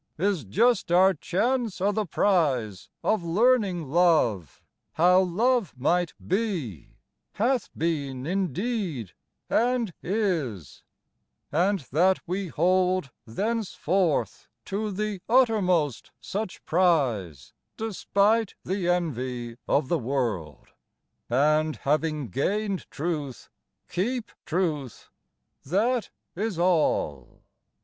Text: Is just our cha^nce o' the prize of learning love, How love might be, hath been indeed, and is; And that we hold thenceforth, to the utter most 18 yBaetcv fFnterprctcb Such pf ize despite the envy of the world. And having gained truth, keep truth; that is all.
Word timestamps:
Is 0.17 0.45
just 0.45 0.91
our 0.91 1.13
cha^nce 1.13 1.79
o' 1.79 1.91
the 1.91 2.07
prize 2.07 2.89
of 3.03 3.23
learning 3.23 3.87
love, 3.91 4.59
How 4.93 5.19
love 5.19 5.75
might 5.77 6.15
be, 6.27 6.95
hath 7.33 7.69
been 7.77 8.25
indeed, 8.25 9.13
and 9.47 9.93
is; 10.01 10.81
And 11.51 11.81
that 11.91 12.17
we 12.25 12.47
hold 12.47 13.11
thenceforth, 13.27 14.49
to 14.65 14.89
the 14.89 15.21
utter 15.29 15.61
most 15.61 16.09
18 16.23 16.23
yBaetcv 16.23 16.23
fFnterprctcb 16.23 16.25
Such 16.31 16.65
pf 16.65 16.79
ize 17.29 17.53
despite 17.77 18.55
the 18.63 18.89
envy 18.89 19.57
of 19.67 19.87
the 19.87 19.99
world. 19.99 20.69
And 21.29 21.75
having 21.75 22.29
gained 22.29 22.89
truth, 22.89 23.51
keep 23.87 24.31
truth; 24.47 25.11
that 25.63 26.09
is 26.35 26.57
all. 26.57 27.43